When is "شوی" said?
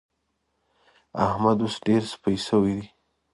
2.45-2.71